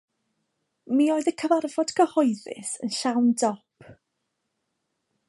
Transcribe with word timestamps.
Mi 0.99 1.05
oedd 1.15 1.29
y 1.31 1.33
cyfarfod 1.41 1.93
cyhoeddus 1.99 2.73
yn 2.87 2.95
llawn 3.01 3.29
dop. 3.43 3.93